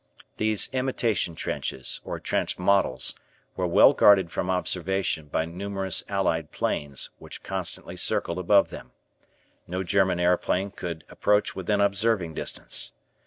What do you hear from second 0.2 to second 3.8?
These imitation trenches, or trench models, were